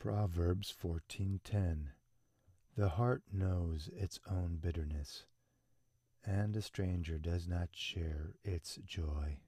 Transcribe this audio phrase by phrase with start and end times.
[0.00, 1.88] Proverbs 14:10
[2.74, 5.26] The heart knows its own bitterness,
[6.24, 9.40] and a stranger does not share its joy.